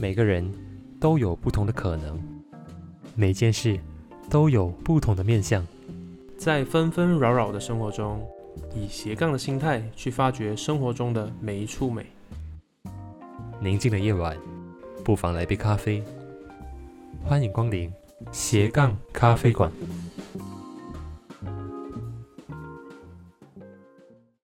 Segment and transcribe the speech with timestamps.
[0.00, 0.48] 每个人
[1.00, 2.16] 都有不同的可能
[3.16, 3.76] 每件事
[4.30, 5.66] 都有不同的面相。
[6.36, 8.24] 在纷纷扰扰的生活中
[8.72, 12.06] 以斜杠的心态去发掘生活中的每一处美。
[13.58, 14.36] 宁静的夜晚
[15.04, 16.00] 不妨来杯咖啡。
[17.24, 17.92] 欢迎光临
[18.30, 19.68] 斜杠咖啡馆。